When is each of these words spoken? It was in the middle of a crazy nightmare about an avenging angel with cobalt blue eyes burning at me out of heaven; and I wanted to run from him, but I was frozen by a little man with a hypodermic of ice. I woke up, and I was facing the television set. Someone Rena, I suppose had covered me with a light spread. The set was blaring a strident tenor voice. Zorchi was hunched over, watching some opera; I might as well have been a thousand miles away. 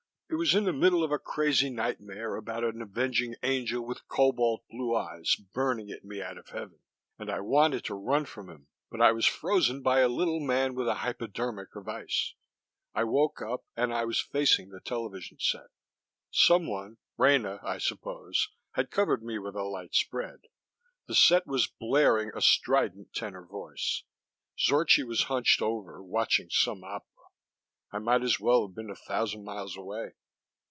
It 0.27 0.35
was 0.35 0.55
in 0.55 0.63
the 0.63 0.71
middle 0.71 1.03
of 1.03 1.11
a 1.11 1.19
crazy 1.19 1.69
nightmare 1.69 2.37
about 2.37 2.63
an 2.63 2.81
avenging 2.81 3.35
angel 3.43 3.85
with 3.85 4.07
cobalt 4.07 4.63
blue 4.69 4.95
eyes 4.95 5.35
burning 5.35 5.91
at 5.91 6.05
me 6.05 6.21
out 6.21 6.37
of 6.37 6.47
heaven; 6.47 6.79
and 7.19 7.29
I 7.29 7.41
wanted 7.41 7.83
to 7.83 7.95
run 7.95 8.23
from 8.23 8.49
him, 8.49 8.67
but 8.89 9.01
I 9.01 9.11
was 9.11 9.25
frozen 9.25 9.81
by 9.81 9.99
a 9.99 10.07
little 10.07 10.39
man 10.39 10.73
with 10.73 10.87
a 10.87 10.93
hypodermic 11.03 11.75
of 11.75 11.89
ice. 11.89 12.33
I 12.93 13.03
woke 13.03 13.41
up, 13.41 13.65
and 13.75 13.93
I 13.93 14.05
was 14.05 14.21
facing 14.21 14.69
the 14.69 14.79
television 14.79 15.37
set. 15.37 15.67
Someone 16.31 16.95
Rena, 17.17 17.59
I 17.61 17.77
suppose 17.77 18.47
had 18.75 18.89
covered 18.89 19.21
me 19.23 19.37
with 19.37 19.55
a 19.57 19.63
light 19.63 19.93
spread. 19.93 20.43
The 21.07 21.13
set 21.15 21.45
was 21.45 21.67
blaring 21.67 22.31
a 22.33 22.39
strident 22.39 23.13
tenor 23.13 23.43
voice. 23.45 24.03
Zorchi 24.57 25.03
was 25.03 25.23
hunched 25.23 25.61
over, 25.61 26.01
watching 26.01 26.47
some 26.49 26.85
opera; 26.85 27.07
I 27.91 27.99
might 27.99 28.23
as 28.23 28.39
well 28.39 28.65
have 28.65 28.73
been 28.73 28.89
a 28.89 28.95
thousand 28.95 29.43
miles 29.43 29.75
away. 29.75 30.13